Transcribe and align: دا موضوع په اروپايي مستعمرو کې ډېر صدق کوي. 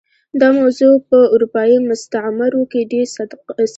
دا 0.41 0.47
موضوع 0.59 0.93
په 1.09 1.17
اروپايي 1.33 1.77
مستعمرو 1.89 2.61
کې 2.71 2.89
ډېر 2.91 3.05
صدق 3.15 3.39
کوي. 3.49 3.67